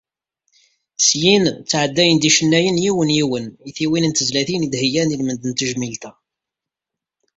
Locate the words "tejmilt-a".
5.53-6.11